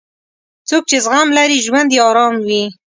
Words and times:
څوک 0.69 0.83
چې 0.89 0.97
زغم 1.05 1.27
لري، 1.37 1.57
ژوند 1.65 1.89
یې 1.95 2.01
ارام 2.09 2.35
وي. 2.47 2.63